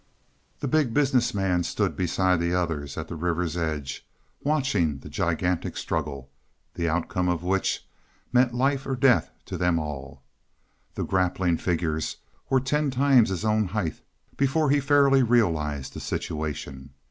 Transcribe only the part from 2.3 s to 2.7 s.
the